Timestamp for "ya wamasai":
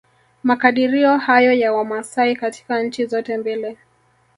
1.53-2.35